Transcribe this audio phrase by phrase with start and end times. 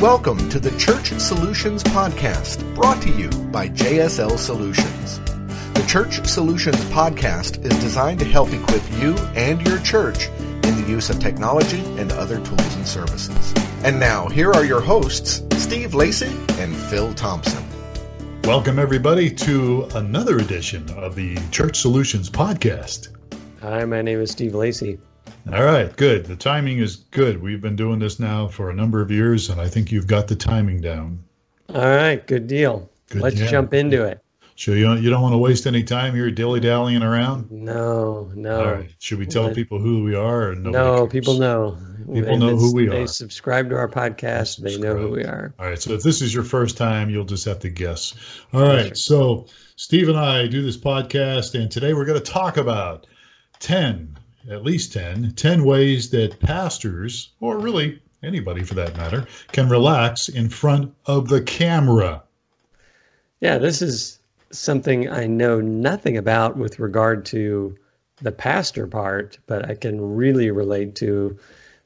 [0.00, 5.18] Welcome to the Church Solutions Podcast, brought to you by JSL Solutions.
[5.74, 10.84] The Church Solutions Podcast is designed to help equip you and your church in the
[10.88, 13.52] use of technology and other tools and services.
[13.82, 17.64] And now, here are your hosts, Steve Lacy and Phil Thompson.
[18.44, 23.08] Welcome, everybody, to another edition of the Church Solutions Podcast.
[23.62, 25.00] Hi, my name is Steve Lacy.
[25.52, 26.26] All right, good.
[26.26, 27.40] The timing is good.
[27.40, 30.28] We've been doing this now for a number of years, and I think you've got
[30.28, 31.24] the timing down.
[31.74, 32.90] All right, good deal.
[33.08, 34.22] Good, Let's jump into it.
[34.56, 37.50] So you don't, you don't want to waste any time here dilly dallying around.
[37.50, 38.60] No, no.
[38.60, 38.90] All right.
[38.98, 40.50] Should we tell people who we are?
[40.50, 41.12] Or No, cares?
[41.12, 41.78] people know.
[42.12, 43.06] People know who we They are.
[43.06, 44.58] subscribe to our podcast.
[44.58, 45.54] They know who we are.
[45.60, 45.80] All right.
[45.80, 48.14] So if this is your first time, you'll just have to guess.
[48.52, 48.82] All right.
[48.86, 48.96] right.
[48.96, 53.06] So Steve and I do this podcast, and today we're going to talk about
[53.60, 54.16] 10,
[54.50, 60.28] at least 10, 10 ways that pastors, or really anybody for that matter, can relax
[60.28, 62.22] in front of the camera.
[63.40, 64.18] Yeah, this is
[64.50, 67.76] something I know nothing about with regard to
[68.22, 71.38] the pastor part, but I can really relate to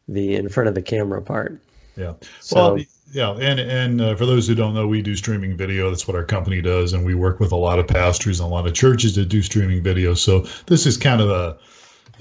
[0.09, 1.61] the in front of the camera part.
[1.97, 2.15] Yeah.
[2.41, 5.91] So, well, yeah, and and uh, for those who don't know, we do streaming video.
[5.91, 8.51] That's what our company does, and we work with a lot of pastors and a
[8.51, 10.15] lot of churches that do streaming video.
[10.15, 11.59] So this is kind of a,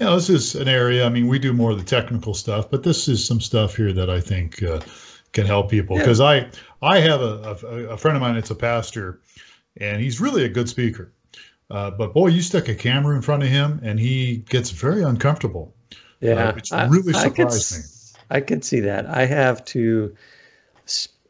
[0.02, 1.06] you know, this is an area.
[1.06, 3.92] I mean, we do more of the technical stuff, but this is some stuff here
[3.92, 4.80] that I think uh,
[5.32, 6.02] can help people Yeah.
[6.02, 6.48] because I
[6.82, 9.20] I have a, a a friend of mine that's a pastor,
[9.76, 11.12] and he's really a good speaker.
[11.70, 15.04] Uh, but boy, you stick a camera in front of him, and he gets very
[15.04, 15.72] uncomfortable.
[16.20, 17.78] yeah, uh, which really I could, me.
[18.28, 19.06] I could see that.
[19.06, 20.16] I have to.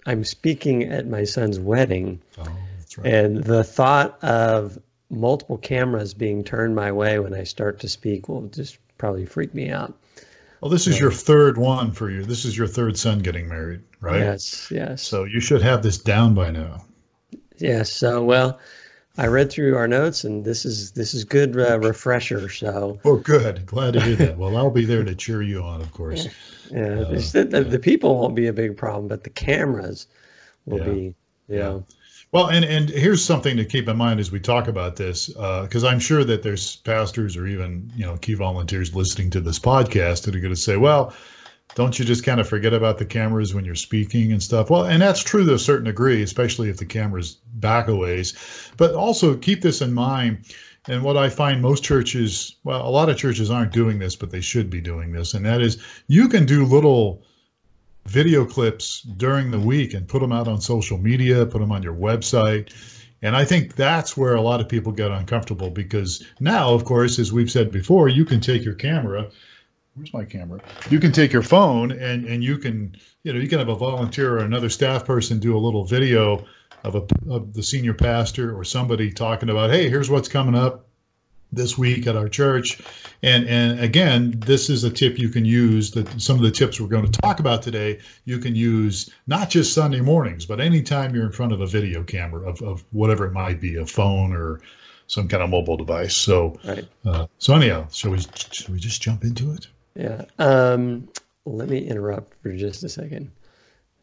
[0.07, 2.45] I'm speaking at my son's wedding, Oh,
[2.79, 3.07] that's right.
[3.07, 4.79] And the thought of
[5.13, 9.55] multiple cameras being turned my way when I start to speak will just probably freak
[9.55, 9.95] me out.
[10.61, 12.25] Well, this is your third one for you.
[12.25, 14.19] This is your third son getting married, right?
[14.19, 16.85] Yes, yes, So you should have this down by now.
[17.59, 17.93] yes.
[17.93, 18.59] So, well,
[19.19, 22.49] I read through our notes, and this is this is good uh, refresher.
[22.49, 23.67] So, Oh, good.
[23.67, 24.39] Glad to hear that.
[24.39, 26.29] Well, I'll be there to cheer you on, of course.
[26.71, 30.07] yeah, the, the, the people won't be a big problem, but the cameras
[30.67, 30.85] will Yeah.
[30.85, 31.15] be.
[31.49, 31.63] You Yeah.
[31.65, 31.87] know,
[32.33, 35.63] Well, and and here's something to keep in mind as we talk about this, uh,
[35.63, 39.59] because I'm sure that there's pastors or even you know key volunteers listening to this
[39.59, 41.15] podcast that are going to say, well.
[41.75, 44.69] Don't you just kind of forget about the cameras when you're speaking and stuff?
[44.69, 48.35] Well, and that's true to a certain degree, especially if the camera's back a ways.
[48.77, 50.45] But also keep this in mind.
[50.87, 54.31] And what I find most churches, well, a lot of churches aren't doing this, but
[54.31, 55.33] they should be doing this.
[55.33, 57.23] And that is you can do little
[58.07, 61.83] video clips during the week and put them out on social media, put them on
[61.83, 62.73] your website.
[63.23, 67.19] And I think that's where a lot of people get uncomfortable because now, of course,
[67.19, 69.31] as we've said before, you can take your camera.
[69.95, 70.61] Where's my camera?
[70.91, 73.77] You can take your phone and, and you can, you know, you can have a
[73.77, 76.45] volunteer or another staff person do a little video
[76.85, 80.89] of a of the senior pastor or somebody talking about, hey, here's what's coming up
[81.53, 82.81] this week at our church.
[83.23, 86.81] And and again, this is a tip you can use that some of the tips
[86.81, 91.15] we're going to talk about today, you can use not just Sunday mornings, but anytime
[91.15, 94.33] you're in front of a video camera of, of whatever it might be, a phone
[94.33, 94.61] or
[95.07, 96.17] some kind of mobile device.
[96.17, 96.87] So right?
[97.05, 98.21] uh, so anyhow, shall we
[98.51, 99.69] shall we just jump into it?
[99.95, 100.25] Yeah.
[100.39, 101.09] Um,
[101.45, 103.31] let me interrupt for just a second.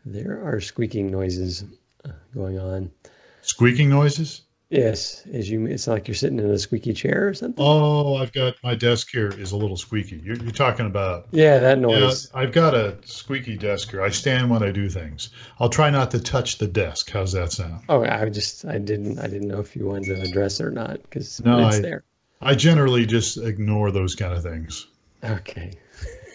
[0.05, 1.63] There are squeaking noises
[2.05, 2.91] uh, going on.
[3.41, 4.41] Squeaking noises?
[4.79, 7.63] Yes, as you, it's like you're sitting in a squeaky chair or something.
[7.65, 10.21] Oh, I've got my desk here is a little squeaky.
[10.23, 12.29] You're, you're talking about Yeah, that Yeah, noise.
[12.35, 14.03] I've got a squeaky desk here.
[14.03, 15.31] I stand when I do things.
[15.59, 17.09] I'll try not to touch the desk.
[17.09, 17.83] How's that sound?
[17.89, 20.71] Oh, I just, I didn't, I didn't know if you wanted to address it or
[20.71, 22.03] not because No, it's I- there.
[22.41, 24.87] I generally just ignore those kind of things,
[25.23, 25.73] Okay.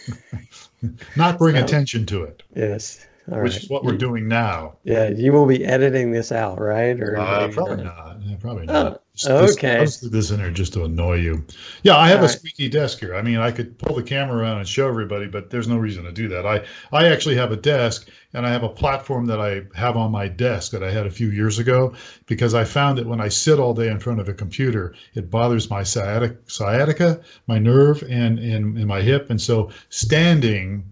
[1.15, 3.07] not bring So- attention to it, Yes.
[3.31, 3.63] All which right.
[3.63, 4.75] is what we're doing now.
[4.83, 6.99] Yeah, you will be editing this out, right?
[7.01, 8.17] Or Uh, probably not.
[8.21, 9.01] Yeah, probably Oh, not.
[9.15, 9.77] Just- just- okay.
[9.79, 11.43] I'll just this in there just to annoy you.
[11.83, 12.37] Yeah, I have a All right.
[12.37, 13.15] squeaky desk here.
[13.15, 16.03] I mean, I could pull the camera around and show everybody, but there's no reason
[16.03, 16.45] to do that.
[16.45, 20.11] I, I actually have a desk and I have a platform that I have on
[20.11, 21.93] my desk that I had a few years ago
[22.27, 25.31] because I found that when I sit all day in front of a computer, it
[25.31, 29.29] bothers my sciatic, sciatica, my nerve, and, and, and my hip.
[29.31, 30.83] And so standing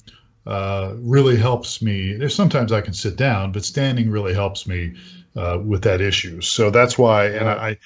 [0.45, 2.13] uh, really helps me.
[2.13, 4.95] There's sometimes I can sit down, but standing really helps me
[5.35, 6.41] uh, with that issue.
[6.41, 7.27] So that's why.
[7.27, 7.77] And I,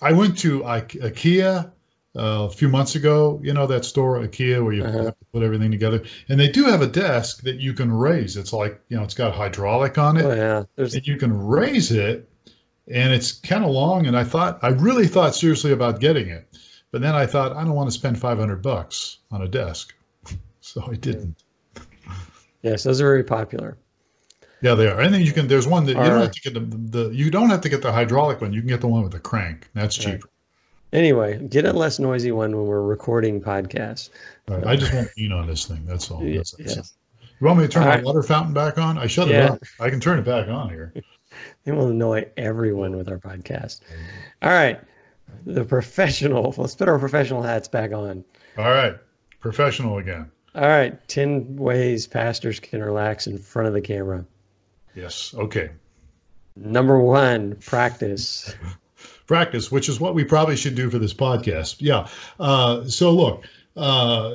[0.00, 1.66] I went to I- IKEA
[2.16, 3.40] uh, a few months ago.
[3.42, 5.04] You know that store IKEA where you Uh-huh.
[5.04, 8.36] have to put everything together, and they do have a desk that you can raise.
[8.36, 11.32] It's like you know, it's got hydraulic on it, Oh yeah, there's and you can
[11.36, 12.28] raise it,
[12.88, 14.06] and it's kind of long.
[14.06, 16.56] And I thought I really thought seriously about getting it,
[16.92, 19.94] but then I thought I don't want to spend 500 bucks on a desk,
[20.60, 21.36] so I didn't.
[22.62, 23.76] Yes, those are very popular.
[24.60, 25.00] Yeah, they are.
[25.00, 25.46] And then you can.
[25.46, 27.80] There's one that you don't have to get the, the you don't have to get
[27.82, 28.52] the hydraulic one.
[28.52, 29.68] You can get the one with the crank.
[29.74, 30.14] That's Right.
[30.16, 30.28] cheaper.
[30.92, 34.10] Anyway, get a less noisy one when we're recording podcasts.
[34.48, 34.66] All right.
[34.66, 35.84] I just won't lean on this thing.
[35.86, 36.20] That's all.
[36.24, 36.94] That's, that's Yes.
[37.40, 38.04] You want me to turn All my right.
[38.04, 38.98] water fountain back on?
[38.98, 39.44] I shut Yeah.
[39.44, 39.58] it off.
[39.78, 40.92] I can turn it back on here.
[41.66, 43.80] It will annoy everyone with our podcast.
[44.40, 44.80] All right.
[45.44, 48.24] The professional, let's put our professional hats back on.
[48.56, 48.96] All right.
[49.38, 50.30] Professional again.
[50.54, 51.08] All right.
[51.08, 54.24] 10 ways pastors can relax in front of the camera.
[54.94, 55.34] Yes.
[55.36, 55.70] Okay.
[56.56, 58.54] Number one, practice.
[59.26, 61.76] practice, which is what we probably should do for this podcast.
[61.78, 62.08] Yeah.
[62.40, 63.44] Uh, so look,
[63.76, 64.34] uh,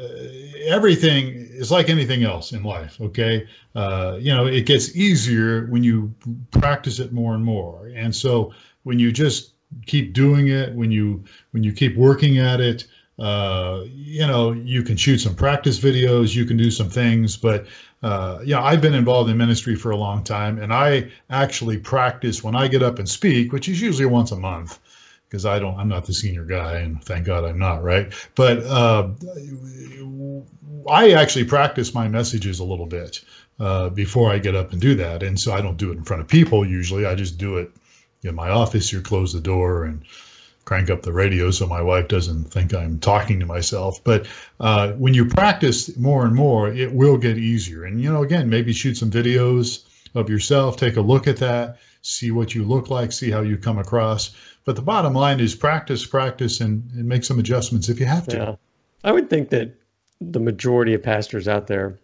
[0.66, 3.02] everything is like anything else in life.
[3.02, 3.46] Okay.
[3.76, 6.14] Uh, you know, it gets easier when you
[6.52, 7.92] practice it more and more.
[7.94, 9.52] And so when you just
[9.86, 12.86] keep doing it, when you when you keep working at it,
[13.20, 17.68] uh, you know, you can shoot some practice videos, you can do some things, but
[18.02, 22.44] uh, yeah, I've been involved in ministry for a long time, and I actually practice
[22.44, 24.80] when I get up and speak, which is usually once a month,
[25.30, 28.12] because I don't, I'm not the senior guy, and thank God I'm not, right?
[28.36, 29.10] But uh,
[30.90, 33.24] I actually practice my messages a little bit
[33.60, 36.04] uh, before I get up and do that, and so I don't do it in
[36.04, 37.06] front of people usually.
[37.06, 37.72] I just do it
[38.24, 38.92] in my office.
[38.92, 40.04] You close the door and
[40.66, 44.04] crank up the radio so my wife doesn't think I'm talking to myself.
[44.04, 44.28] But
[44.60, 47.84] uh, when you practice more and more, it will get easier.
[47.84, 51.80] And, you know, again, maybe shoot some videos of yourself, take a look at that,
[52.02, 54.36] see what you look like, see how you come across.
[54.66, 58.28] But the bottom line is practice, practice, and, and make some adjustments if you have
[58.28, 58.38] to.
[58.38, 58.56] Yeah.
[59.04, 59.76] I would think that
[60.22, 62.00] the majority of pastors out there,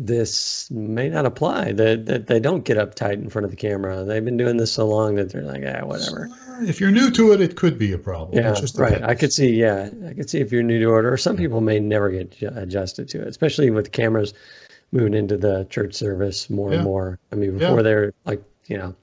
[0.00, 4.04] this may not apply, that, that they don't get uptight in front of the camera.
[4.04, 6.30] They've been doing this so long that they're like, ah, whatever.
[6.60, 8.38] If you're new to it, it could be a problem.
[8.38, 9.02] Yeah, just right.
[9.02, 11.60] I could see, yeah, I could see if you're new to it, or some people
[11.60, 14.34] may never get adjusted to it, especially with cameras
[14.92, 16.76] moving into the church service more Yeah.
[16.76, 17.18] and more.
[17.32, 17.58] I mean, Yeah.
[17.68, 18.94] before they're like, you know,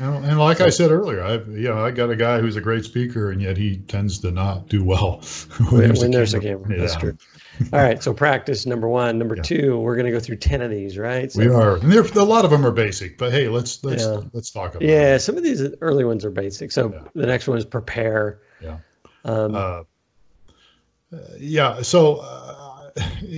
[0.00, 2.60] And, and like I said earlier, I've you know I got a guy who's a
[2.60, 5.20] great speaker, and yet he tends to not do well
[5.70, 6.78] when, when there's a camera.
[6.78, 7.00] That's Yeah.
[7.00, 7.18] true.
[7.72, 9.18] All right, so practice number one.
[9.18, 9.42] Number Yeah.
[9.42, 11.30] two, we're going to go through ten of these, right?
[11.32, 13.18] So, We are, and there a lot of them are basic.
[13.18, 14.20] But hey, let's let's Yeah.
[14.32, 14.82] let's talk about.
[14.88, 16.70] Yeah, some of these early ones are basic.
[16.70, 17.00] So Yeah.
[17.16, 18.38] the next one is prepare.
[18.62, 18.78] Yeah.
[19.24, 19.82] Um, Uh,
[21.38, 21.82] yeah.
[21.82, 22.90] So uh,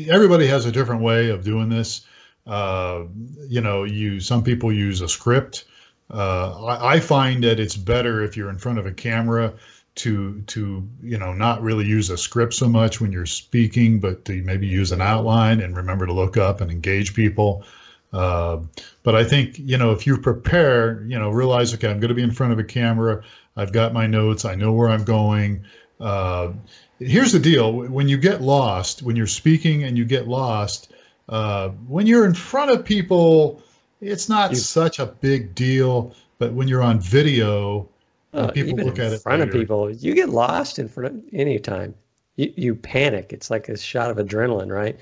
[0.08, 2.02] everybody has a different way of doing this.
[2.46, 3.04] Uh,
[3.48, 5.64] you know, you some people use a script.
[6.10, 9.54] Uh, I, I find that it's better if you're in front of a camera
[9.96, 14.24] to to you know not really use a script so much when you're speaking, but
[14.24, 17.64] to maybe use an outline and remember to look up and engage people.
[18.12, 18.58] Uh,
[19.02, 22.14] but I think you know if you prepare, you know, realize okay, I'm going to
[22.14, 23.22] be in front of a camera.
[23.56, 24.44] I've got my notes.
[24.44, 25.64] I know where I'm going.
[26.00, 26.52] Uh,
[26.98, 30.92] here's the deal: when you get lost, when you're speaking and you get lost,
[31.28, 33.62] uh, when you're in front of people,
[34.00, 36.14] it's not You- such a big deal.
[36.38, 37.86] But when you're on video,
[38.32, 41.22] uh, people look at it in front of people, you get lost in front of
[41.34, 41.94] any time.
[42.36, 43.32] You, you panic.
[43.34, 44.98] It's like a shot of adrenaline, right?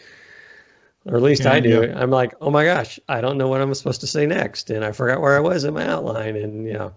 [1.07, 1.85] Or at least Yeah, I do.
[1.87, 2.01] yeah.
[2.01, 4.85] I'm like, oh my gosh, I don't know what I'm supposed to say next, and
[4.85, 6.93] I forgot where I was in my outline, and you know,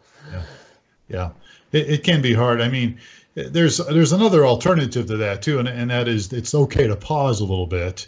[1.07, 1.29] Yeah,
[1.71, 2.61] it, it can be hard.
[2.61, 2.97] I mean,
[3.35, 7.41] there's there's another alternative to that too, and and that is it's okay to pause
[7.41, 8.07] a little bit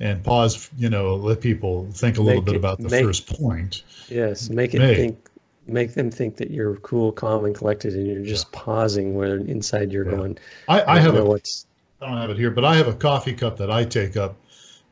[0.00, 0.70] and pause.
[0.76, 3.82] You know, let people think a little bit it- about the make- first point.
[4.08, 5.18] yes, make it think,
[5.66, 9.92] make them think that you're cool, calm, and collected, and you're just pausing where inside
[9.92, 10.16] you're Yeah.
[10.16, 10.38] going.
[10.68, 11.66] I, I don't have know a what's
[12.02, 14.36] I don't have it here, but I have a coffee cup that I take up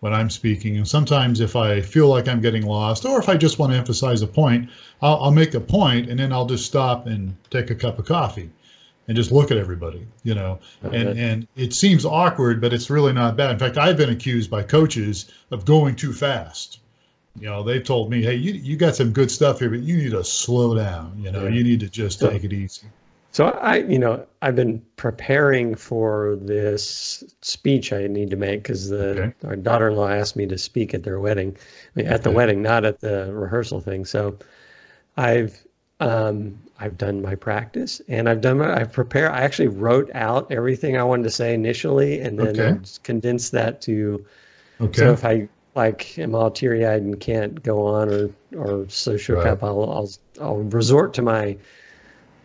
[0.01, 0.79] when I'm speaking.
[0.79, 3.79] And sometimes if I feel like I'm getting lost, or if I just want to
[3.79, 4.71] emphasize a point,
[5.03, 8.07] I'll, I'll make a point and then I'll just stop and take a cup of
[8.07, 8.49] coffee
[9.09, 10.59] and just look at everybody, you know.
[10.83, 11.21] And Okay.
[11.21, 13.51] and it seems awkward, but it's really not bad.
[13.51, 16.79] In fact, I've been accused by coaches of going too fast.
[17.41, 19.97] You know, they've told me, hey, you, you got some good stuff here, but you
[19.97, 21.15] need to slow down.
[21.19, 21.51] You know, Yeah.
[21.51, 22.87] you need to just So- take it easy.
[23.35, 28.91] So I, you know, I've been preparing for this speech I need to make because
[28.91, 29.33] the Okay.
[29.45, 32.37] our daughter-in-law asked me to speak at their wedding, I mean, at the Okay.
[32.37, 34.05] wedding, not at the rehearsal thing.
[34.05, 34.37] So
[35.17, 35.65] I've
[36.01, 39.33] um, I've done my practice and I've done my I've prepared.
[39.33, 42.79] I actually wrote out everything I wanted to say initially, and then Okay.
[43.05, 44.27] Condensed that to
[44.81, 44.93] Okay.
[44.93, 49.17] so if I like am all teary eyed and can't go on or or so
[49.17, 49.47] shook Right.
[49.47, 51.59] up, I'll I'll I'll resort to my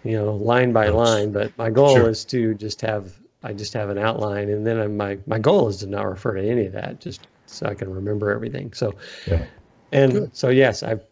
[0.04, 1.32] you know line by line.
[1.32, 2.08] But my goal Sure.
[2.08, 5.68] is to just have I just have an outline, and then I'm, my my goal
[5.70, 8.74] is to not refer to any of that, just so I can remember everything.
[8.74, 9.46] So Yeah.
[9.92, 10.32] and Good.
[10.34, 11.06] so yes, I've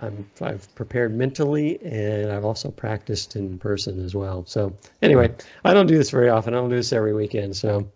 [0.00, 4.44] I'm I've prepared mentally, and I've also practiced in person as well.
[4.46, 5.32] So anyway,
[5.64, 6.54] I don't do this very often.
[6.54, 7.56] I don't do this every weekend.
[7.56, 7.88] So.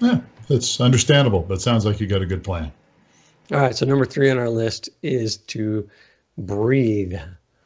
[0.00, 2.72] Yeah, that's understandable, but sounds like you got a good plan.
[3.52, 5.88] All right, so number three on our list is to
[6.38, 7.14] breathe.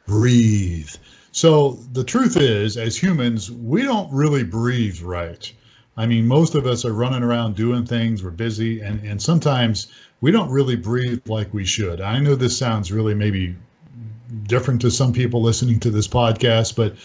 [0.05, 0.89] Breathe.
[1.31, 5.51] So the truth is, as humans, we don't really breathe right.
[5.97, 9.87] I mean, most of us are running around doing things, we're busy, and, and sometimes
[10.21, 12.01] we don't really breathe like we should.
[12.01, 13.55] I know this sounds really maybe
[14.43, 16.95] different to some people listening to this podcast, but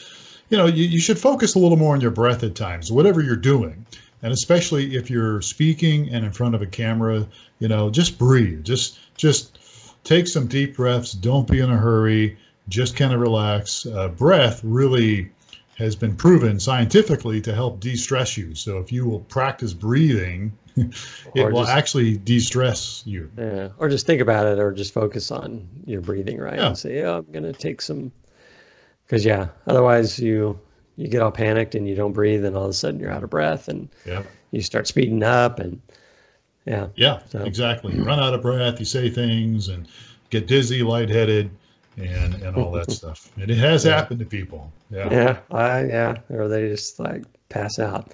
[0.51, 3.23] you know, you, you should focus a little more on your breath at times, whatever
[3.23, 3.87] you're doing.
[4.23, 7.27] And especially if you're speaking and in front of a camera,
[7.59, 8.63] you know, just breathe.
[8.63, 9.59] Just just
[10.05, 11.13] take some deep breaths.
[11.13, 12.37] Don't be in a hurry.
[12.69, 13.87] Just kind of relax.
[13.87, 15.31] Uh, breath really
[15.79, 18.55] has been proven scientifically to help de-stress you.
[18.55, 20.95] So if you will practice breathing, it
[21.37, 23.31] Or will actually de-stress you.
[23.39, 23.71] Yeah.
[23.79, 26.57] Or just think about it, or just focus on your breathing, right?
[26.59, 26.69] Yeah.
[26.69, 28.13] And say, oh, I'm gonna take some,
[29.07, 30.59] because yeah, otherwise you
[30.97, 33.25] you get all panicked and you don't breathe, and all of a sudden you're out
[33.25, 34.23] of breath, and Yeah.
[34.51, 35.81] you start speeding up, and
[36.67, 37.95] yeah, Yeah, So- exactly.
[37.97, 39.89] You run out of breath, you say things and
[40.31, 41.51] get dizzy, lightheaded,
[41.97, 43.31] and and all that stuff.
[43.41, 43.97] And it has Yeah.
[43.97, 44.73] happened to people.
[44.91, 45.11] Yeah.
[45.11, 48.13] yeah, I, yeah, or they just like pass out.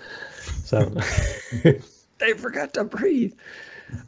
[0.64, 0.92] So
[2.18, 3.34] they forgot to breathe.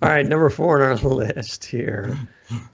[0.03, 2.19] All right, number four on our list here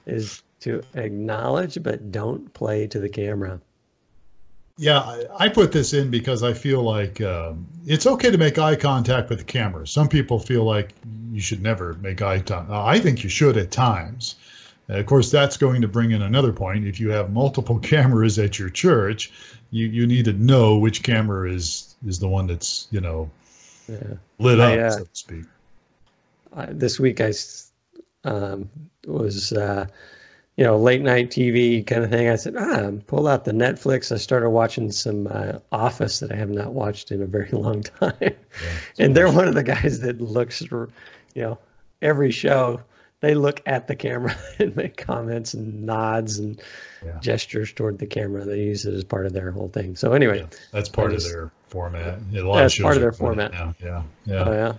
[0.06, 3.60] is to acknowledge but don't play to the camera.
[4.78, 8.58] Yeah, I, I put this in because I feel like um, it's okay to make
[8.58, 9.86] eye contact with the camera.
[9.86, 10.92] Some people feel like
[11.32, 12.70] you should never make eye contact.
[12.70, 14.34] I think you should at times.
[14.88, 16.86] Of course, that's going to bring in another point.
[16.86, 19.32] If you have multiple cameras at your church,
[19.70, 23.30] you, you need to know which camera is is the one that's you know
[23.88, 24.14] Yeah.
[24.38, 25.44] lit I, up, uh, so to speak.
[26.54, 27.32] I, this week I
[28.24, 28.68] um,
[29.06, 29.86] was, uh,
[30.56, 32.28] you know, late night TV kind of thing.
[32.28, 34.10] I said, ah, pull out the Netflix.
[34.10, 37.82] I started watching some uh, Office that I have not watched in a very long
[37.82, 38.34] time.
[38.98, 40.88] and they're one of the guys that looks, you
[41.36, 41.58] know,
[42.02, 42.80] every show
[43.20, 46.60] they look at the camera and make comments and nods and
[47.04, 47.18] Yeah.
[47.20, 48.44] gestures toward the camera.
[48.44, 49.96] They use it as part of their whole thing.
[49.96, 52.18] So anyway, Yeah, that's part just- of their format.
[52.34, 53.52] A lot That's of part of their format.
[53.52, 53.74] Now.
[53.82, 54.72] Yeah, yeah, oh yeah,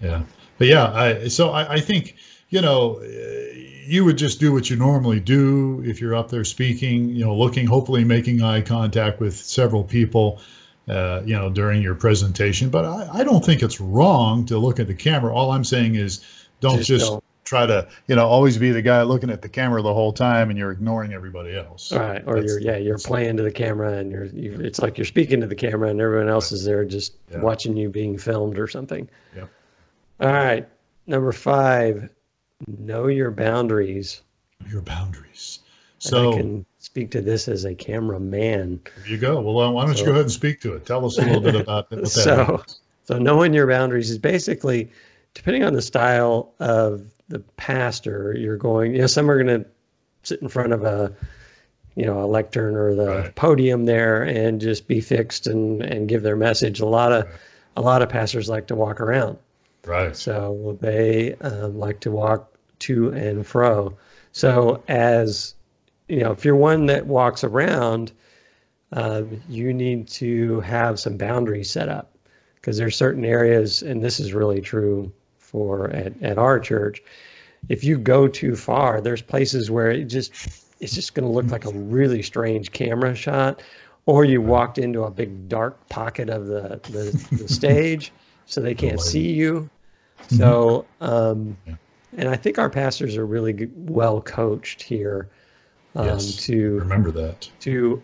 [0.00, 0.22] yeah.
[0.58, 2.16] But yeah, I so I, I think
[2.48, 7.10] you know you would just do what you normally do if you're up there speaking.
[7.10, 10.40] You know, looking, hopefully making eye contact with several people.
[10.88, 12.70] Uh, you know, during your presentation.
[12.70, 15.34] But I, I don't think it's wrong to look at the camera.
[15.34, 16.24] All I'm saying is
[16.60, 17.24] don't Just just, don't.
[17.46, 20.50] Try to you know always be the guy looking at the camera the whole time
[20.50, 21.90] and you're ignoring everybody else.
[21.92, 24.98] right or That's- you're yeah, you're playing to the camera, and you're you, it's like
[24.98, 27.40] you're speaking to the camera, and everyone else is there just Yeah.
[27.40, 29.08] watching you being filmed or something.
[29.34, 29.44] yeah
[30.20, 30.68] All right,
[31.06, 32.10] number five,
[32.66, 34.20] know your boundaries.
[34.68, 35.60] Your boundaries.
[35.98, 38.80] So I can speak to this as a cameraman.
[39.02, 39.40] There you go.
[39.40, 40.84] Well, why don't you go ahead and speak to it?
[40.86, 42.80] Tell us a little bit about that So- means.
[43.04, 44.90] So knowing your boundaries is basically,
[45.34, 48.94] depending on the style of the pastor, you're going.
[48.94, 49.68] You know, some are going to
[50.22, 51.12] sit in front of a,
[51.94, 53.34] you know, a lectern or the Right.
[53.34, 56.80] podium there and just be fixed and and give their message.
[56.80, 57.34] A lot of, Right.
[57.76, 59.38] a lot of pastors like to walk around.
[59.84, 60.16] Right.
[60.16, 63.96] So they um, like to walk to and fro.
[64.32, 65.54] So as
[66.08, 68.12] you know, if you're one that walks around,
[68.92, 72.16] um, you need to have some boundaries set up
[72.56, 75.10] because there's certain areas, and this is really true
[75.46, 77.02] for at, at our church.
[77.68, 80.32] If you go too far, there's places where it just
[80.80, 83.62] it's just going to look like a really strange camera shot,
[84.06, 88.12] or you walked into a big dark pocket of the the, the stage,
[88.46, 89.68] so they can't see you.
[90.28, 91.56] So, um,
[92.16, 95.28] and I think our pastors are really well coached here
[95.94, 96.36] um, Yes.
[96.46, 97.48] to Remember that.
[97.60, 98.02] to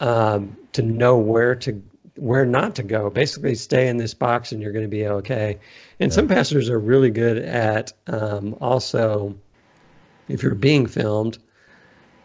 [0.00, 1.82] um, to know where to
[2.16, 3.10] where not to go.
[3.10, 5.58] Basically, stay in this box and you're going to be okay.
[6.00, 9.34] And some pastors are really good at um, also,
[10.28, 11.38] if you're being filmed,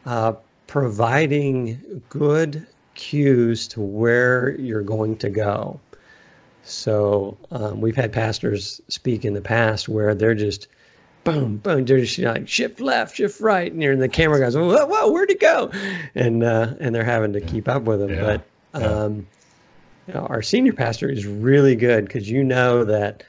[0.05, 0.33] uh,
[0.67, 2.65] providing good
[2.95, 5.79] cues to where you're going to go.
[6.63, 10.67] So um, we've had pastors speak in the past where they're just
[11.23, 14.55] boom, boom, they're just like shift left, shift right, and you're in the camera goes,
[14.55, 15.71] whoa, whoa, where'd it go?
[16.15, 18.09] And uh, and they're having to keep up with them.
[18.09, 18.21] Yeah,
[18.73, 18.87] But yeah.
[18.87, 19.27] um,
[20.07, 23.23] you know, our senior pastor is really good because you know that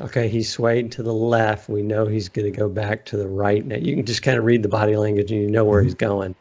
[0.00, 1.68] okay, he's swayed to the left.
[1.68, 3.64] We know he's going to go back to the right.
[3.64, 5.94] Now you can just kind of read the body language and you know where he's
[5.94, 6.34] going,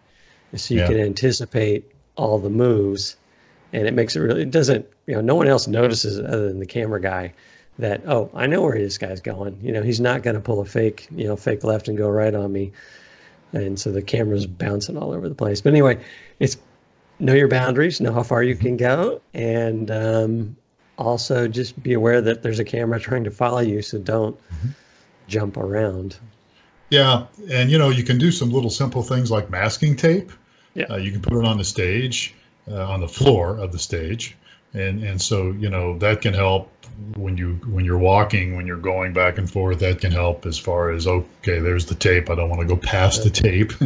[0.52, 0.92] and so you Mm-hmm.
[0.92, 0.98] Yeah.
[0.98, 3.16] can anticipate all the moves,
[3.72, 4.42] and it makes it really.
[4.44, 4.88] It doesn't.
[5.08, 7.34] You know, no one else notices other than the camera guy
[7.80, 9.60] that oh, I know where this guy's going.
[9.62, 12.10] You know, he's not going to pull a fake, you know, fake left and go
[12.10, 12.72] right on me.
[13.52, 15.62] And so the camera's bouncing all over the place.
[15.62, 16.04] But anyway,
[16.40, 16.58] it's
[17.20, 20.55] know your boundaries, know how far you can go, and um,
[20.98, 23.82] also just be aware that there's a camera trying to follow you.
[23.82, 24.39] So don't
[25.27, 26.17] jump around.
[26.89, 30.32] Yeah, and you know you can do some little simple things like masking tape.
[30.75, 30.86] Yeah.
[30.89, 32.36] Uh, you can put it on the stage,
[32.70, 34.36] uh, on the floor of the stage,
[34.74, 36.70] and and so you know that can help
[37.15, 39.79] when you when you're walking, when you're going back and forth.
[39.79, 42.29] That can help as far as okay, there's the tape.
[42.29, 43.74] I don't want to go past the tape.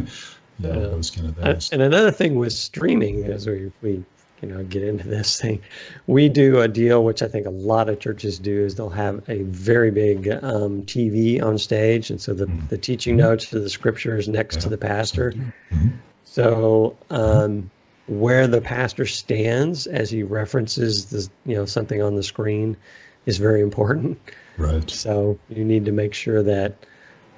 [0.59, 0.87] you know, Yeah.
[0.87, 1.69] those kind of Uh, things.
[1.71, 4.03] And another thing with streaming, as we, we
[4.41, 5.59] you know get into this thing,
[6.05, 9.23] we do a deal which I think a lot of churches do is they'll have
[9.29, 13.69] a very big um, TV on stage, and so the, the teaching notes for the
[13.69, 15.33] scriptures next to the pastor.
[15.71, 15.91] Mhm.
[16.23, 17.69] So um,
[18.07, 22.77] where the pastor stands as he references the you know something on the screen
[23.25, 24.17] is very important.
[24.57, 24.89] Right.
[24.89, 26.73] So you need to make sure that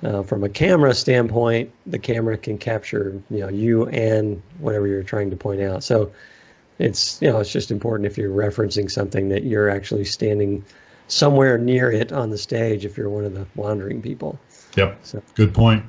[0.03, 5.03] uh, from a camera standpoint, the camera can capture you know you and whatever you're
[5.03, 5.83] trying to point out.
[5.83, 6.11] So
[6.79, 10.63] it's you know it's just important if you're referencing something that you're actually standing
[11.07, 14.39] somewhere near it on the stage if you're one of the wandering people.
[14.75, 14.99] Yep.
[15.03, 15.83] So- Good point.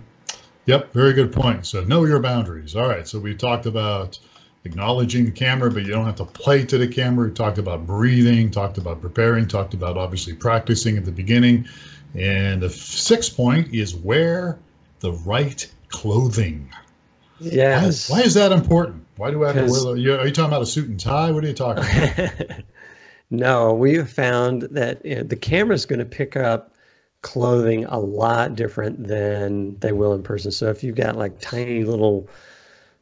[0.66, 0.92] Yep.
[0.92, 1.66] Very good point.
[1.66, 2.74] So know your boundaries.
[2.76, 3.06] All right.
[3.06, 4.18] So we talked about
[4.64, 7.28] acknowledging the camera, but you don't have to play to the camera.
[7.28, 11.66] We talked about breathing, talked about preparing, talked about obviously practicing at the beginning.
[12.14, 14.58] And the sixth point is wear
[15.00, 16.68] the right clothing.
[17.38, 18.10] Yes.
[18.10, 19.06] why is that important?
[19.16, 21.00] Why do I have to wear the, you- are you talking about a suit and
[21.00, 21.30] tie?
[21.30, 22.62] What are you talking about?
[23.30, 26.74] no, we have found that you know, the camera is going to pick up
[27.22, 30.50] clothing a lot different than they will in person.
[30.50, 32.28] So if you've got like tiny little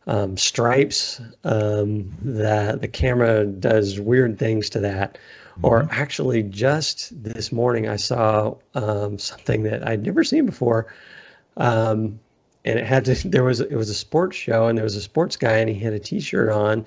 [0.07, 5.19] um, stripes, um, that the camera does weird things to that.
[5.63, 10.87] Or actually, just this morning, I saw um, something that I'd never seen before.
[11.57, 12.21] Um,
[12.65, 15.03] and it had to there was it was a sports show and there was a
[15.03, 16.85] sports guy and he had a t-shirt on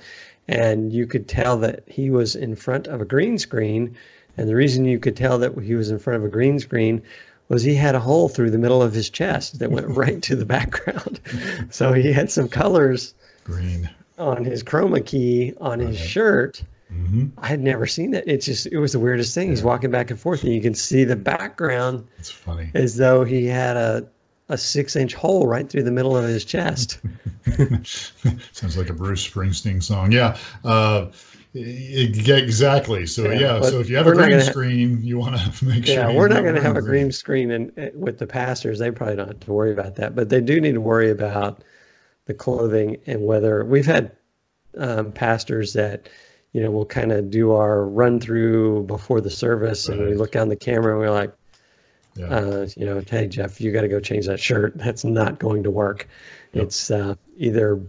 [0.47, 3.95] and you could tell that he was in front of a green screen
[4.37, 7.01] and the reason you could tell that he was in front of a green screen
[7.49, 10.35] was he had a hole through the middle of his chest that went right to
[10.35, 11.19] the background
[11.69, 13.89] so he had some colors Green.
[14.17, 18.65] on his chroma key on his shirt hmm i had never seen that it's just
[18.67, 21.15] it was the weirdest thing he's walking back and forth and you can see the
[21.15, 22.69] background It's funny.
[22.73, 24.07] as though he had a
[24.49, 26.99] a six inch hole right through the middle of his chest.
[28.51, 30.11] Sounds like a Bruce Springsteen song.
[30.11, 30.37] Yeah.
[30.65, 31.07] Uh,
[31.53, 33.05] exactly.
[33.05, 33.61] So Yeah, yeah.
[33.61, 35.95] so if you have a green gonna ha- screen, you want to make sure.
[35.95, 38.79] yeah, we're not going to have a green screen and uh, with the pastors.
[38.79, 41.63] They probably don't have to worry about that, but they do need to worry about
[42.25, 44.11] the clothing and whether we've had
[44.77, 46.09] um, pastors that
[46.53, 50.31] you know we'll kind of do our run through before the service, and we look
[50.31, 51.33] down the camera and we're like,
[52.15, 52.25] Yeah.
[52.27, 54.73] uh, you know, hey Jeff, you got to go change that shirt.
[54.77, 56.07] That's not going to work.
[56.53, 56.63] Yep.
[56.63, 57.79] It's uh, either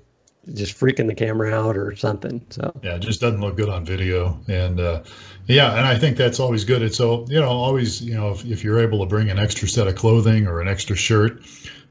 [0.55, 2.45] just freaking the camera out or something.
[2.51, 4.41] So yeah, it just doesn't look good on video.
[4.49, 5.03] And uh,
[5.47, 6.83] yeah, and I think that's always good.
[6.83, 9.69] It's so you know always you know if, if you're able to bring an extra
[9.69, 11.43] set of clothing or an extra shirt.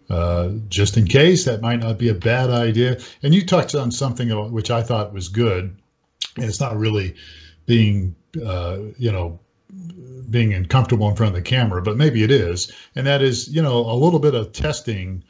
[0.10, 2.98] Uh, just in case, that might not be a bad idea.
[3.24, 5.78] And you touched on something which I thought was good,
[6.36, 7.16] and it's not really
[7.66, 8.16] being,
[8.46, 9.40] uh, you know,
[10.30, 12.72] being uncomfortable in front of the camera, but maybe it is.
[12.96, 15.24] And that is, you know, a little bit of testing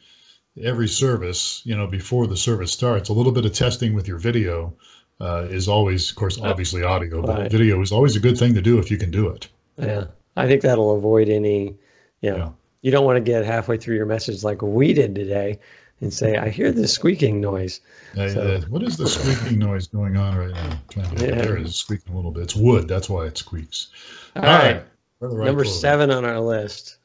[0.61, 3.09] every service, you know, before the service starts.
[3.09, 4.73] A little bit of testing with your video
[5.19, 7.51] uh, is always, of course, obviously audio, but Right.
[7.51, 9.47] video is always a good thing to do if you can do it.
[9.77, 11.75] Yeah, I think that'll avoid any.
[12.21, 12.49] You know, Yeah.
[12.81, 15.59] you don't want to get halfway through your message like we did today,
[16.01, 17.79] and say, "I hear this squeaking noise."
[18.17, 20.79] Uh, So- uh, what is the squeaking noise going on right now?
[20.89, 21.35] Trying to, Yeah.
[21.41, 22.43] There it is squeaking a little bit.
[22.43, 22.87] It's wood.
[22.87, 23.87] That's why it squeaks.
[24.35, 24.83] All right,
[25.19, 25.79] Wear right number clothing.
[25.79, 26.97] seven on our list: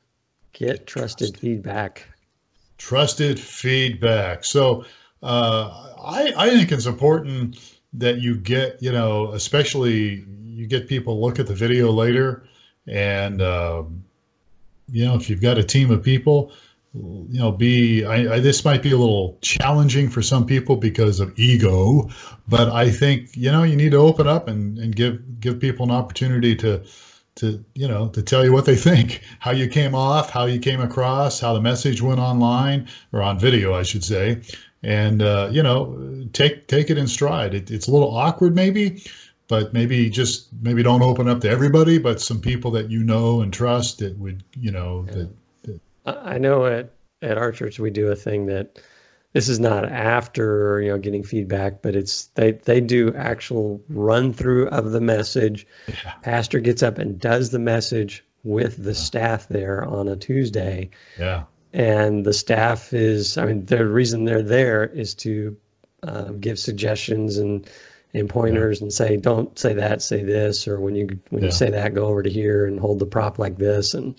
[0.53, 2.07] get trusted feedback.
[2.79, 4.45] trusted feedback.
[4.45, 4.85] So
[5.23, 7.59] uh, I, I think it's important
[7.95, 12.45] that you get, you know, especially you get people look at the video later,
[12.87, 14.05] and um,
[14.93, 16.53] you know, if you've got a team of people,
[16.97, 21.21] you know, be I, I this might be a little challenging for some people because
[21.21, 22.09] of ego,
[22.49, 25.85] but I think you know you need to open up and, and give give people
[25.85, 26.83] an opportunity to
[27.37, 30.59] to you know to tell you what they think how you came off how you
[30.59, 34.41] came across how the message went online or on video i should say.
[34.83, 37.55] And uh, you know take take it in stride.
[37.55, 39.03] It, it's a little awkward maybe
[39.49, 43.41] but maybe just maybe don't open up to everybody but some people that you know
[43.41, 45.29] and trust that would you know that
[46.07, 46.90] I know at
[47.23, 48.79] at our church we do a thing that
[49.33, 54.33] this is not after you know getting feedback, but it's they they do actual run
[54.33, 55.66] through of the message.
[55.88, 56.12] Yeah.
[56.23, 60.90] Pastor gets up and does the message with the staff there on a Tuesday.
[61.19, 65.55] yeah and the staff is i mean the reason they're there is to
[66.05, 67.69] um, give suggestions and
[68.14, 71.47] and pointers and say don't say that say this or when you when Yeah.
[71.47, 74.14] you say that go over to here and hold the prop like this and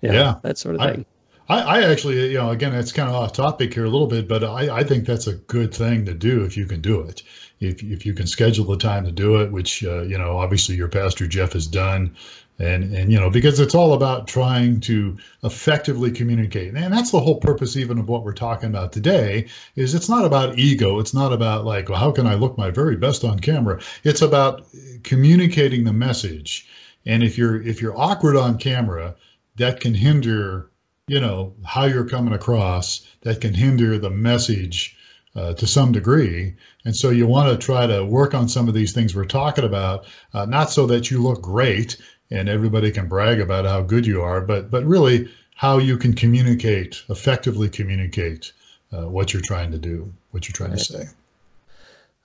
[0.00, 0.34] yeah, Yeah.
[0.42, 1.11] that sort of thing I,
[1.60, 4.44] I actually, you know, again, it's kind of off topic here a little bit, but
[4.44, 7.22] I, I think that's a good thing to do if you can do it.
[7.60, 10.74] If, if you can schedule the time to do it, which, uh, you know, obviously
[10.74, 12.16] your pastor Jeff has done,
[12.58, 16.74] and and you know because it's all about trying to effectively communicate.
[16.74, 20.24] And that's the whole purpose even of what we're talking about today is it's not
[20.24, 20.98] about ego.
[20.98, 23.80] It's not about like well, how can i look my very best on camera?
[24.04, 24.66] It's about
[25.02, 26.68] communicating the message.
[27.06, 29.16] And if you're if you're awkward on camera
[29.56, 30.70] that can hinder
[31.12, 34.96] you know how you're coming across that can hinder the message
[35.36, 36.54] uh, to some degree.
[36.86, 39.64] And so you want to try to work on some of these things we're talking
[39.64, 41.98] about, uh, not so that you look great
[42.30, 46.14] and everybody can brag about how good you are, but but really how you can
[46.14, 48.52] communicate effectively communicate
[48.94, 50.78] uh, what you're trying to do, what you're trying right.
[50.78, 51.04] to say.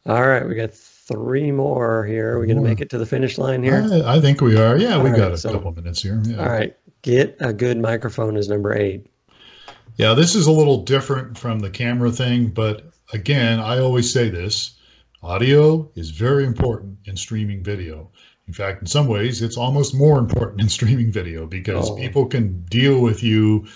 [0.05, 2.35] All right, we got three more here.
[2.35, 3.85] Are we going to make it to the finish line here?
[3.91, 4.77] I, I think we are.
[4.77, 6.21] Yeah, we got a so, couple minutes here.
[6.23, 6.37] Yeah.
[6.37, 9.07] All right, get a good microphone is number eight.
[9.95, 14.29] Yeah, this is a little different from the camera thing, but again, I always say
[14.29, 14.77] this
[15.23, 18.09] audio is very important in streaming video.
[18.47, 21.95] In fact, in some ways, it's almost more important in streaming video because oh.
[21.95, 23.67] people can deal with you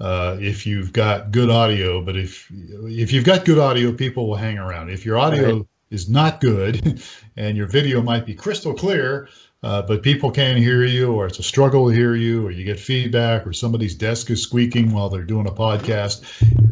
[0.00, 2.00] uh, if you've got good audio.
[2.00, 4.90] But if if you've got good audio, people will hang around.
[4.90, 5.66] If your audio right.
[5.90, 7.02] is not good
[7.36, 9.28] and your video might be crystal clear,
[9.66, 12.64] uh, but people can't hear you, or it's a struggle to hear you, or you
[12.64, 16.22] get feedback, or somebody's desk is squeaking while they're doing a podcast,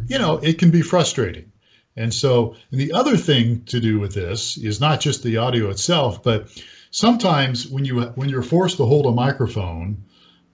[0.06, 1.50] you know, it can be frustrating.
[1.96, 5.70] And so, and the other thing to do with this is not just the audio
[5.70, 6.56] itself, but
[6.92, 10.04] sometimes when you when you're forced to hold a microphone,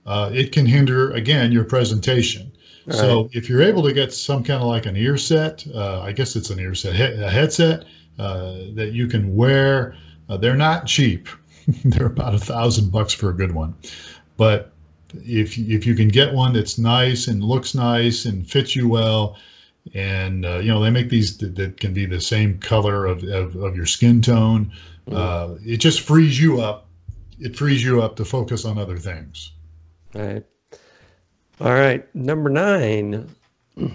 [0.07, 2.51] uh, it can hinder again your presentation.
[2.87, 2.95] Right.
[2.95, 6.11] So if you're able to get some kind of like an ear set, uh, I
[6.11, 7.85] guess it's an ear set, a headset
[8.17, 9.95] uh, that you can wear.
[10.27, 11.27] Uh, they're not cheap.
[11.85, 13.75] they're about a thousand bucks for a good one,
[14.37, 14.71] but
[15.25, 19.37] if if you can get one that's nice and looks nice and fits you well,
[19.93, 23.23] and uh, you know they make these that, that, can be the same color of,
[23.23, 24.71] of, of your skin tone.
[25.11, 26.87] Uh, it just frees you up.
[27.39, 29.51] It frees you up to focus on other things.
[30.15, 30.45] All right.
[31.59, 32.15] All right.
[32.15, 33.29] Number nine.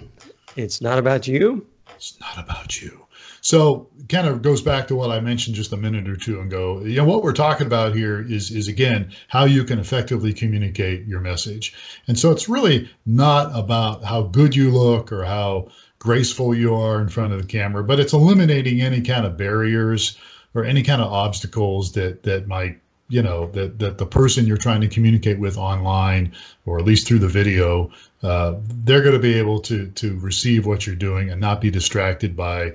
[0.57, 1.67] It's not about you.
[1.95, 3.05] It's not about you.
[3.47, 6.81] So kind of goes back to what I mentioned just a minute or two ago.
[6.81, 11.07] You know, what we're talking about here is is again how you can effectively communicate
[11.07, 11.73] your message.
[12.09, 16.99] And so it's really not about how good you look or how graceful you are
[16.99, 20.17] in front of the camera, but it's eliminating any kind of barriers
[20.53, 24.57] or any kind of obstacles that that might you know that that the person you're
[24.57, 26.33] trying to communicate with online
[26.65, 27.89] or at least through the video
[28.23, 31.71] uh, they're going to be able to to receive what you're doing and not be
[31.71, 32.73] distracted by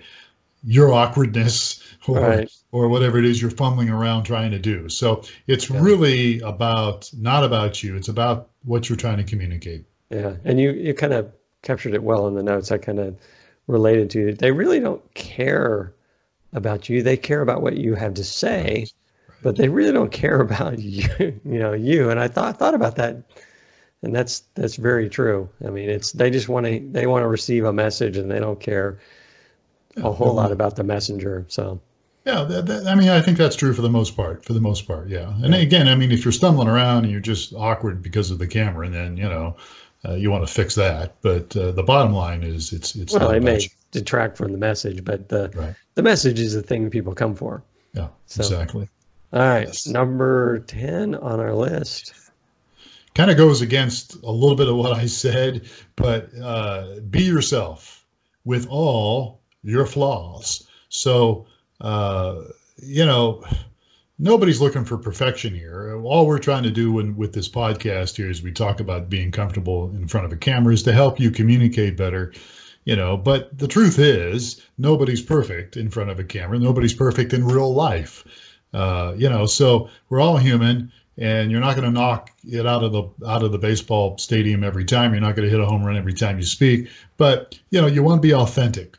[0.65, 2.51] your awkwardness or right.
[2.73, 5.81] or whatever it is you're fumbling around trying to do so it's yeah.
[5.81, 10.73] really about not about you it's about what you're trying to communicate yeah and you
[10.73, 13.17] you kind of captured it well in the notes i kind of
[13.67, 14.39] related to it.
[14.39, 15.95] they really don't care
[16.53, 17.03] about you.
[17.03, 18.87] They care about what you have to say,
[19.43, 21.09] but they really don't care about you.
[21.19, 22.11] You know, you.
[22.11, 23.23] And I thought thought about that,
[24.03, 25.49] and that's that's very true.
[25.67, 28.41] I mean, it's they just want to they want to receive a message, and they
[28.41, 28.99] don't care
[29.97, 31.45] a whole lot about the messenger.
[31.49, 31.81] So.
[32.25, 34.45] Yeah, that, that, I mean, I think that's true for the most part.
[34.45, 35.35] For the most part, yeah.
[35.43, 38.47] And again, I mean, if you're stumbling around and you're just awkward because of the
[38.47, 39.57] camera, and then you know,
[40.05, 41.17] uh, you want to fix that.
[41.21, 43.13] But uh, the bottom line is, it's it's.
[43.13, 43.69] Well, it may you.
[43.91, 47.63] detract from the message, but the right the message is the thing people come for.
[47.95, 48.89] Yeah, so, exactly.
[49.33, 49.87] All right, yes.
[49.87, 52.15] number 10 on our list.
[53.15, 58.07] Kind of goes against a little bit of what I said, but uh, be yourself
[58.45, 60.67] with all your flaws.
[60.89, 61.47] So,
[61.81, 62.43] uh,
[62.77, 63.45] you know,
[64.19, 66.01] nobody's looking for perfection here.
[66.03, 69.31] All we're trying to do when, with this podcast here is we talk about being
[69.31, 72.33] comfortable in front of a camera is to help you communicate better
[72.85, 73.17] you know.
[73.17, 76.59] But the truth is nobody's perfect in front of a camera.
[76.59, 78.25] Nobody's perfect in real life.
[78.75, 82.83] Uh, you know so we're all human and you're not going to knock it out
[82.83, 85.13] of the out of the baseball stadium every time.
[85.13, 86.89] You're not going to hit a home run every time you speak.
[87.17, 88.97] But you know you want to be authentic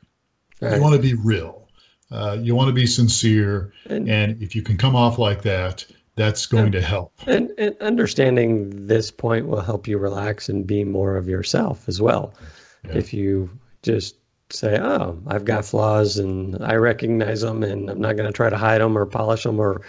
[0.62, 0.76] right.
[0.76, 1.68] you want to be real
[2.12, 5.86] uh, you want to be sincere and, and if you can come off like that
[6.16, 10.68] that's going and, to help and, and understanding this point will help you relax and
[10.68, 12.34] be more of yourself as well
[12.86, 12.98] yeah.
[12.98, 13.50] if you
[13.82, 14.16] just
[14.54, 18.50] say, "Oh, I've got flaws, and I recognize them, and I'm not going to try
[18.50, 19.82] to hide them or polish them or,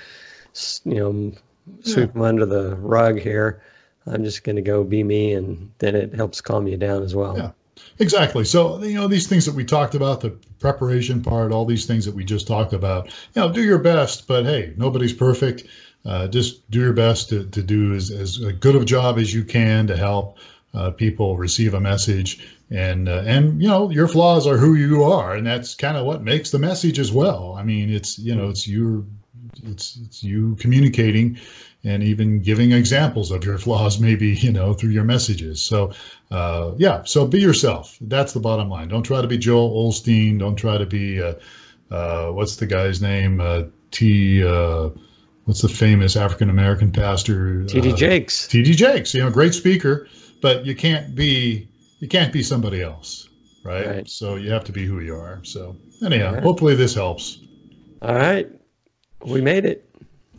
[0.85, 1.33] you know,
[1.83, 2.13] sweep yeah.
[2.13, 3.63] them under the rug here.
[4.07, 7.15] I'm just going to go be me, and then it helps calm you down as
[7.15, 7.51] well." Yeah,
[7.99, 8.45] exactly.
[8.45, 12.05] So you know, these things that we talked about, the preparation part, all these things
[12.07, 13.07] that we just talked about.
[13.35, 15.65] You know, do your best, but hey, nobody's perfect.
[16.05, 19.33] Uh, just do your best to, to do as, as good of a job as
[19.33, 20.39] you can to help
[20.75, 25.05] uh, people receive a message, and uh, and you know your flaws are who you
[25.05, 27.55] are, and that's kind of what makes the message as well.
[27.57, 29.07] I mean, it's you know it's you,
[29.65, 31.39] it's it's you communicating,
[31.85, 35.63] and even giving examples of your flaws, maybe you know through your messages.
[35.63, 35.93] So
[36.31, 37.97] uh, yeah, so be yourself.
[38.01, 38.89] That's the bottom line.
[38.89, 40.39] Don't try to be Joel Osteen.
[40.39, 41.35] Don't try to be uh,
[41.91, 43.41] uh, what's the guy's name?
[43.41, 44.43] Uh, T.
[44.45, 44.91] Uh,
[45.45, 47.65] what's the famous African American pastor?
[47.65, 47.93] T.D.
[47.93, 48.49] Jakes.
[48.49, 48.75] T.D.
[48.75, 49.15] Jakes.
[49.15, 50.09] You know, great speaker,
[50.41, 51.69] but you can't be
[52.01, 53.29] you can't be somebody else,
[53.63, 53.87] right?
[53.87, 54.09] Right.
[54.09, 55.41] So you have to be who you are.
[55.45, 56.43] So anyhow, right.
[56.43, 57.39] hopefully this helps.
[58.03, 58.51] All right.
[59.25, 59.89] We made it.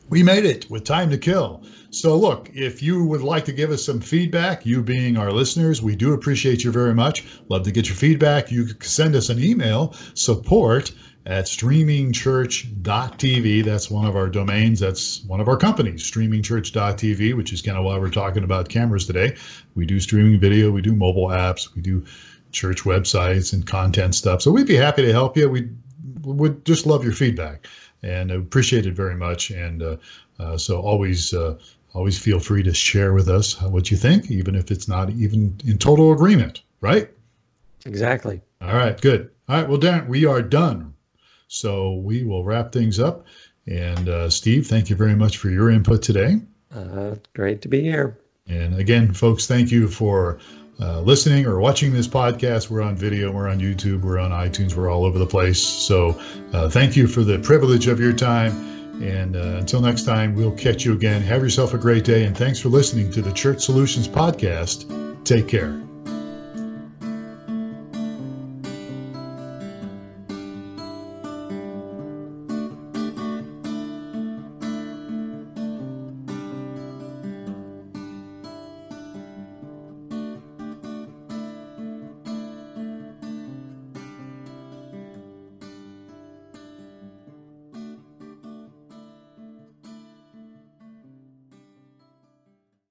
[0.08, 1.64] We made it with time to kill.
[1.90, 5.82] So, look, if you would like to give us some feedback, you being our listeners,
[5.82, 7.26] we do appreciate you very much.
[7.50, 8.52] Love to get your feedback.
[8.52, 10.92] You can send us an email support
[11.26, 13.64] at streamingchurch.tv.
[13.64, 14.80] That's one of our domains.
[14.80, 19.08] That's one of our companies, streamingchurch.tv, which is kind of why we're talking about cameras
[19.08, 19.36] today.
[19.74, 22.06] We do streaming video, we do mobile apps, we do
[22.52, 24.44] church websites and content stuff.
[24.44, 25.50] So, we'd be happy to help you.
[25.50, 25.70] We
[26.22, 27.66] would just love your feedback
[28.06, 29.52] and I appreciate it very much.
[29.52, 29.98] And uh,
[30.40, 31.58] uh, so always, uh,
[31.94, 35.60] always feel free to share with us what you think, even if it's not even
[35.66, 37.10] in total agreement, right?
[37.86, 38.42] Exactly.
[38.62, 39.32] All right, good.
[39.50, 40.94] All right, well, Dan, we are done.
[41.48, 43.26] So we will wrap things up.
[43.68, 46.42] And uh, Steve, thank you very much for your input today.
[46.74, 48.18] Uh, great to be here.
[48.48, 50.40] And again, folks, thank you for
[50.80, 52.70] uh, listening or watching this podcast.
[52.70, 55.62] We're on video, we're on YouTube, we're on iTunes, we're all over the place.
[55.62, 56.20] So
[56.54, 59.02] uh, thank you for the privilege of your time.
[59.02, 61.22] And uh, until next time, we'll catch you again.
[61.22, 62.24] Have yourself a great day.
[62.26, 65.26] And thanks for listening to the Church Solutions Podcast.
[65.26, 65.85] Take care.